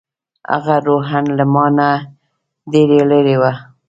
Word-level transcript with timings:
هغه 0.51 0.75
روحاً 0.87 1.19
له 1.37 1.45
ما 1.53 1.65
نه 1.77 1.89
ډېره 2.71 2.99
لرې 3.11 3.35
وه. 3.41 3.53